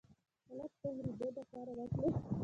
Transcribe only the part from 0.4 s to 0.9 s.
خلق د